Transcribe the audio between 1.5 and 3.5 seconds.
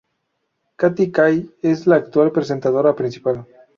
es la actual presentadora principal.